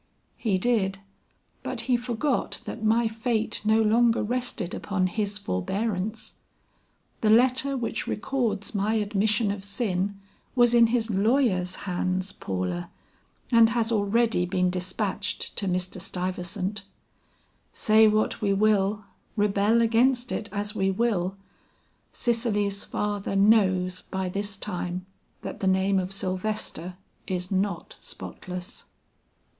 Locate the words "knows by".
23.35-24.29